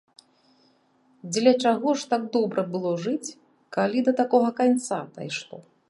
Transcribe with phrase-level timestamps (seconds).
[1.33, 3.35] Дзеля чаго ж так добра было жыць,
[3.79, 5.57] калі да такога канца дайшло?